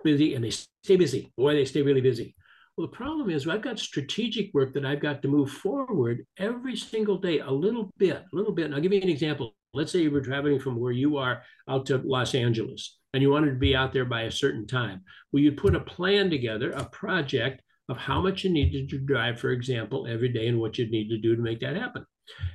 busy, 0.04 0.36
and 0.36 0.44
they 0.44 0.50
stay 0.50 0.98
busy. 0.98 1.32
Boy, 1.38 1.54
they 1.54 1.66
stay 1.66 1.82
really 1.82 2.02
busy. 2.02 2.36
Well, 2.76 2.88
the 2.88 2.96
problem 2.96 3.30
is 3.30 3.48
I've 3.48 3.62
got 3.62 3.80
strategic 3.80 4.54
work 4.54 4.74
that 4.74 4.86
I've 4.86 5.00
got 5.00 5.22
to 5.22 5.28
move 5.30 5.50
forward 5.50 6.26
every 6.38 6.76
single 6.76 7.18
day, 7.18 7.40
a 7.40 7.50
little 7.50 7.90
bit, 7.98 8.18
a 8.18 8.36
little 8.36 8.54
bit. 8.54 8.66
And 8.66 8.76
I'll 8.76 8.82
give 8.82 8.94
you 8.94 9.02
an 9.02 9.10
example. 9.10 9.56
Let's 9.74 9.94
say 9.94 10.00
you 10.00 10.12
were 10.12 10.22
traveling 10.22 10.60
from 10.60 10.78
where 10.78 10.92
you 10.92 11.16
are 11.16 11.44
out 11.70 11.86
to 11.86 12.02
Los 12.04 12.36
Angeles, 12.36 13.00
and 13.14 13.24
you 13.24 13.30
wanted 13.30 13.52
to 13.52 13.60
be 13.60 13.76
out 13.76 13.94
there 13.94 14.04
by 14.04 14.24
a 14.24 14.32
certain 14.32 14.68
time. 14.68 15.04
Well, 15.32 15.42
you'd 15.42 15.56
put 15.56 15.76
a 15.76 15.80
plan 15.80 16.30
together, 16.30 16.72
a 16.72 16.84
project 16.86 17.62
of 17.88 17.98
how 17.98 18.20
much 18.22 18.44
you 18.44 18.50
needed 18.50 18.90
to 18.90 18.98
drive, 18.98 19.40
for 19.40 19.52
example, 19.52 20.06
every 20.06 20.30
day 20.30 20.48
and 20.48 20.60
what 20.60 20.78
you'd 20.78 20.92
need 20.92 21.10
to 21.10 21.18
do 21.18 21.36
to 21.36 21.42
make 21.42 21.62
that 21.62 21.78
happen. 21.78 22.06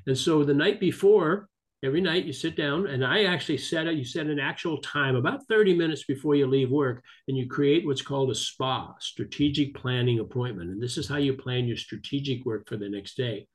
And 0.06 0.16
so 0.16 0.44
the 0.44 0.54
night 0.54 0.80
before, 0.80 1.48
every 1.84 2.00
night 2.00 2.24
you 2.24 2.32
sit 2.32 2.56
down 2.56 2.86
and 2.86 3.04
I 3.04 3.24
actually 3.24 3.58
set 3.58 3.86
it, 3.86 3.94
you 3.94 4.04
set 4.04 4.26
an 4.26 4.38
actual 4.38 4.78
time 4.78 5.16
about 5.16 5.46
30 5.48 5.74
minutes 5.74 6.04
before 6.04 6.34
you 6.34 6.46
leave 6.46 6.70
work 6.70 7.02
and 7.28 7.36
you 7.36 7.48
create 7.48 7.86
what's 7.86 8.02
called 8.02 8.30
a 8.30 8.34
SPA, 8.34 8.94
strategic 9.00 9.74
planning 9.74 10.20
appointment. 10.20 10.70
And 10.70 10.82
this 10.82 10.98
is 10.98 11.08
how 11.08 11.16
you 11.16 11.34
plan 11.34 11.66
your 11.66 11.76
strategic 11.76 12.44
work 12.44 12.68
for 12.68 12.76
the 12.76 12.88
next 12.88 13.16
day. 13.16 13.46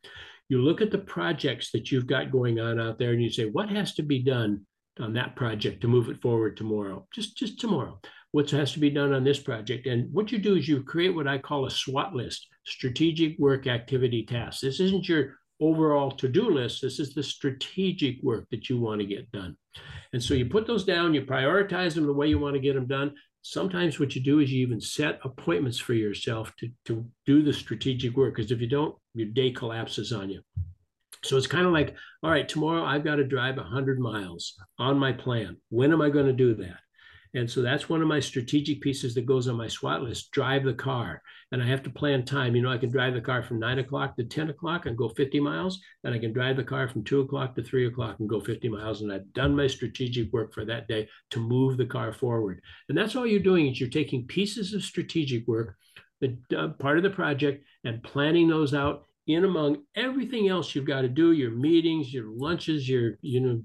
You 0.50 0.62
look 0.62 0.82
at 0.82 0.92
the 0.92 0.98
projects 0.98 1.72
that 1.72 1.92
you've 1.92 2.08
got 2.08 2.32
going 2.32 2.60
on 2.60 2.80
out 2.80 3.00
there 3.00 3.12
and 3.12 3.22
you 3.22 3.30
say, 3.30 3.46
what 3.46 3.70
has 3.70 3.94
to 3.96 4.04
be 4.04 4.20
done 4.20 4.66
on 5.00 5.14
that 5.14 5.36
project 5.36 5.82
to 5.82 5.88
move 5.88 6.10
it 6.10 6.22
forward 6.22 6.58
tomorrow? 6.58 7.08
Just, 7.14 7.38
just 7.38 7.60
tomorrow 7.60 8.00
what 8.32 8.50
has 8.50 8.72
to 8.74 8.80
be 8.80 8.90
done 8.90 9.14
on 9.14 9.24
this 9.24 9.40
project. 9.40 9.88
And 9.88 10.12
what 10.14 10.32
you 10.32 10.38
do 10.38 10.56
is 10.56 10.68
you 10.68 10.84
create 10.84 11.14
what 11.14 11.28
I 11.28 11.38
call 11.38 11.66
a 11.66 11.72
SWAT 11.72 12.14
list, 12.14 12.48
strategic 12.66 13.38
work 13.38 13.68
activity 13.68 14.26
tasks. 14.26 14.62
This 14.62 14.80
isn't 14.80 15.08
your 15.08 15.38
overall 15.62 16.12
to-do 16.12 16.50
list. 16.50 16.82
This 16.82 17.00
is 17.00 17.14
the 17.14 17.24
strategic 17.24 18.22
work 18.24 18.48
that 18.52 18.70
you 18.70 18.80
want 18.80 19.00
to 19.00 19.08
get 19.08 19.32
done. 19.32 19.56
And 20.14 20.22
so 20.22 20.34
you 20.34 20.46
put 20.46 20.68
those 20.68 20.84
down, 20.84 21.14
you 21.14 21.22
prioritize 21.22 21.96
them 21.96 22.06
the 22.06 22.14
way 22.14 22.28
you 22.28 22.40
want 22.40 22.56
to 22.56 22.60
get 22.60 22.76
them 22.76 22.88
done. 22.88 23.14
Sometimes 23.44 24.00
what 24.00 24.16
you 24.16 24.22
do 24.22 24.40
is 24.40 24.52
you 24.52 24.62
even 24.62 24.82
set 24.82 25.20
appointments 25.24 25.80
for 25.80 25.94
yourself 25.94 26.54
to, 26.58 26.70
to 26.86 27.06
do 27.26 27.42
the 27.42 27.54
strategic 27.54 28.16
work. 28.16 28.36
Because 28.36 28.52
if 28.52 28.60
you 28.60 28.68
don't, 28.68 28.96
your 29.14 29.28
day 29.28 29.52
collapses 29.52 30.12
on 30.12 30.30
you. 30.30 30.42
So 31.24 31.38
it's 31.38 31.48
kind 31.48 31.66
of 31.66 31.72
like, 31.72 31.96
all 32.24 32.32
right, 32.32 32.48
tomorrow 32.48 32.84
I've 32.84 33.04
got 33.04 33.16
to 33.16 33.24
drive 33.24 33.58
100 33.58 34.00
miles 34.00 34.56
on 34.80 34.98
my 34.98 35.12
plan. 35.12 35.58
When 35.70 35.94
am 35.94 36.02
I 36.02 36.10
going 36.10 36.26
to 36.26 36.34
do 36.34 36.56
that? 36.56 36.78
And 37.34 37.50
so 37.50 37.62
that's 37.62 37.88
one 37.88 38.02
of 38.02 38.08
my 38.08 38.20
strategic 38.20 38.82
pieces 38.82 39.16
that 39.16 39.26
goes 39.26 39.48
on 39.48 39.56
my 39.56 39.68
SWAT 39.68 40.04
list 40.04 40.32
drive 40.32 40.64
the 40.64 40.74
car. 40.74 41.22
And 41.52 41.62
I 41.62 41.68
have 41.68 41.84
to 41.84 41.90
plan 41.90 42.26
time. 42.26 42.56
You 42.56 42.62
know, 42.62 42.72
I 42.72 42.78
can 42.78 42.90
drive 42.90 43.14
the 43.14 43.22
car 43.22 43.42
from 43.42 43.60
nine 43.60 43.80
o'clock 43.80 44.18
to 44.18 44.24
10 44.24 44.50
o'clock 44.50 44.86
and 44.86 44.98
go 44.98 45.10
50 45.10 45.40
miles. 45.40 45.82
And 46.04 46.14
I 46.14 46.20
can 46.20 46.34
drive 46.34 46.58
the 46.58 46.64
car 46.64 46.90
from 46.90 47.04
two 47.04 47.22
o'clock 47.22 47.56
to 47.56 47.64
three 47.64 47.88
o'clock 47.88 48.20
and 48.20 48.28
go 48.28 48.42
50 48.42 48.68
miles. 48.70 49.02
And 49.02 49.12
I've 49.12 49.32
done 49.34 49.56
my 49.56 49.68
strategic 49.68 50.32
work 50.34 50.54
for 50.54 50.66
that 50.66 50.88
day 50.88 51.08
to 51.32 51.40
move 51.40 51.78
the 51.78 51.86
car 51.86 52.14
forward. 52.14 52.62
And 52.90 52.98
that's 52.98 53.16
all 53.16 53.28
you're 53.28 53.40
doing 53.40 53.68
is 53.68 53.80
you're 53.80 53.90
taking 53.90 54.28
pieces 54.28 54.74
of 54.74 54.84
strategic 54.84 55.48
work, 55.48 55.76
the 56.20 56.38
uh, 56.58 56.70
part 56.80 56.98
of 56.98 57.04
the 57.04 57.10
project, 57.10 57.66
and 57.86 58.04
planning 58.04 58.50
those 58.50 58.74
out 58.74 59.06
in 59.28 59.46
among 59.46 59.78
everything 59.96 60.50
else 60.50 60.74
you've 60.74 60.86
got 60.86 61.02
to 61.02 61.08
do 61.08 61.32
your 61.32 61.52
meetings 61.52 62.12
your 62.12 62.26
lunches 62.28 62.90
your 62.90 63.20
you 63.22 63.40
know 63.40 63.64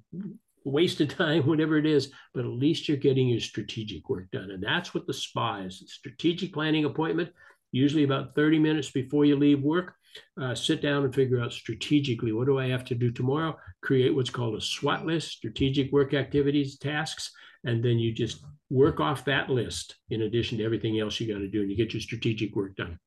wasted 0.66 1.10
time, 1.10 1.42
whatever 1.46 1.78
it 1.78 1.86
is, 1.86 2.10
but 2.34 2.44
at 2.44 2.50
least 2.50 2.88
you're 2.88 2.96
getting 2.96 3.28
your 3.28 3.40
strategic 3.40 4.08
work 4.08 4.30
done. 4.32 4.50
And 4.50 4.62
that's 4.62 4.92
what 4.92 5.06
the 5.06 5.14
SPA 5.14 5.62
is 5.66 5.82
strategic 5.86 6.52
planning 6.52 6.84
appointment, 6.84 7.30
usually 7.72 8.04
about 8.04 8.34
30 8.34 8.58
minutes 8.58 8.90
before 8.90 9.24
you 9.24 9.36
leave 9.36 9.62
work. 9.62 9.94
Uh, 10.40 10.54
sit 10.54 10.80
down 10.80 11.04
and 11.04 11.14
figure 11.14 11.40
out 11.40 11.52
strategically 11.52 12.32
what 12.32 12.46
do 12.46 12.58
I 12.58 12.68
have 12.68 12.86
to 12.86 12.94
do 12.94 13.10
tomorrow? 13.10 13.54
Create 13.82 14.14
what's 14.14 14.30
called 14.30 14.56
a 14.56 14.60
SWAT 14.60 15.04
list, 15.04 15.30
strategic 15.32 15.92
work 15.92 16.14
activities, 16.14 16.78
tasks, 16.78 17.30
and 17.64 17.84
then 17.84 17.98
you 17.98 18.12
just 18.12 18.42
work 18.70 18.98
off 18.98 19.26
that 19.26 19.50
list 19.50 19.96
in 20.08 20.22
addition 20.22 20.56
to 20.58 20.64
everything 20.64 20.98
else 20.98 21.20
you 21.20 21.30
got 21.30 21.40
to 21.40 21.48
do, 21.48 21.60
and 21.60 21.70
you 21.70 21.76
get 21.76 21.92
your 21.92 22.00
strategic 22.00 22.56
work 22.56 22.76
done. 22.76 22.98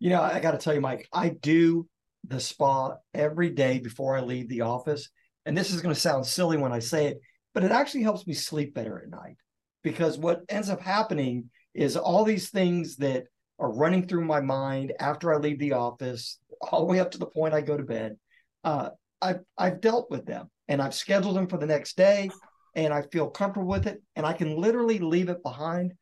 You 0.00 0.10
know, 0.10 0.22
I 0.22 0.40
got 0.40 0.52
to 0.52 0.58
tell 0.58 0.72
you, 0.72 0.80
Mike, 0.80 1.06
I 1.12 1.28
do 1.28 1.86
the 2.26 2.40
spa 2.40 2.96
every 3.12 3.50
day 3.50 3.78
before 3.80 4.16
I 4.16 4.22
leave 4.22 4.48
the 4.48 4.62
office 4.62 5.10
and 5.46 5.56
this 5.56 5.72
is 5.72 5.80
going 5.80 5.94
to 5.94 6.00
sound 6.00 6.26
silly 6.26 6.56
when 6.56 6.72
I 6.72 6.78
say 6.78 7.06
it, 7.06 7.20
but 7.52 7.64
it 7.64 7.70
actually 7.70 8.02
helps 8.02 8.26
me 8.26 8.34
sleep 8.34 8.74
better 8.74 8.98
at 8.98 9.10
night 9.10 9.36
because 9.82 10.18
what 10.18 10.42
ends 10.48 10.70
up 10.70 10.80
happening 10.80 11.50
is 11.74 11.96
all 11.96 12.24
these 12.24 12.50
things 12.50 12.96
that 12.96 13.24
are 13.58 13.72
running 13.72 14.06
through 14.06 14.24
my 14.24 14.40
mind 14.40 14.92
after 14.98 15.32
I 15.32 15.36
leave 15.36 15.58
the 15.58 15.74
office, 15.74 16.38
all 16.60 16.80
the 16.80 16.86
way 16.86 17.00
up 17.00 17.10
to 17.12 17.18
the 17.18 17.26
point 17.26 17.54
I 17.54 17.60
go 17.60 17.76
to 17.76 17.82
bed. 17.82 18.16
Uh, 18.64 18.90
I've 19.20 19.40
I've 19.56 19.80
dealt 19.80 20.10
with 20.10 20.26
them 20.26 20.50
and 20.68 20.82
I've 20.82 20.94
scheduled 20.94 21.36
them 21.36 21.46
for 21.46 21.58
the 21.58 21.66
next 21.66 21.96
day, 21.96 22.30
and 22.74 22.92
I 22.92 23.02
feel 23.02 23.28
comfortable 23.28 23.68
with 23.68 23.86
it, 23.86 24.02
and 24.16 24.26
I 24.26 24.32
can 24.32 24.56
literally 24.56 24.98
leave 24.98 25.28
it 25.28 25.42
behind, 25.42 25.92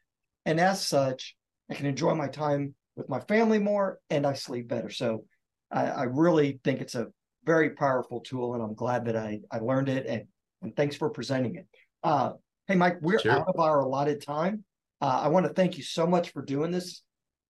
and 0.46 0.60
as 0.60 0.86
such, 0.86 1.36
I 1.70 1.74
can 1.74 1.86
enjoy 1.86 2.14
my 2.14 2.28
time 2.28 2.74
with 2.96 3.08
my 3.08 3.20
family 3.20 3.58
more, 3.58 3.98
and 4.08 4.26
I 4.26 4.34
sleep 4.34 4.68
better. 4.68 4.90
So, 4.90 5.24
I, 5.70 5.86
I 5.86 6.02
really 6.04 6.60
think 6.62 6.80
it's 6.80 6.94
a 6.94 7.08
very 7.44 7.70
powerful 7.70 8.20
tool, 8.20 8.54
and 8.54 8.62
I'm 8.62 8.74
glad 8.74 9.04
that 9.06 9.16
I 9.16 9.40
I 9.50 9.58
learned 9.58 9.88
it. 9.88 10.06
And 10.06 10.24
and 10.62 10.74
thanks 10.76 10.96
for 10.96 11.10
presenting 11.10 11.56
it. 11.56 11.66
Uh, 12.02 12.32
hey, 12.68 12.76
Mike, 12.76 12.98
we're 13.00 13.18
Sure. 13.18 13.32
out 13.32 13.48
of 13.48 13.58
our 13.58 13.80
allotted 13.80 14.22
time. 14.22 14.64
Uh, 15.00 15.20
I 15.24 15.28
want 15.28 15.46
to 15.46 15.52
thank 15.52 15.76
you 15.76 15.82
so 15.82 16.06
much 16.06 16.30
for 16.30 16.42
doing 16.42 16.70
this. 16.70 17.02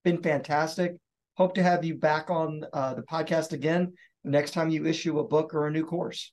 Been 0.05 0.23
fantastic. 0.23 0.97
Hope 1.37 1.55
to 1.55 1.63
have 1.63 1.85
you 1.85 1.95
back 1.95 2.31
on 2.31 2.65
uh, 2.73 2.95
the 2.95 3.03
podcast 3.03 3.53
again 3.53 3.93
next 4.25 4.53
time 4.53 4.71
you 4.71 4.87
issue 4.87 5.19
a 5.19 5.25
book 5.25 5.55
or 5.55 5.67
a 5.67 5.71
new 5.71 5.85
course. 5.85 6.33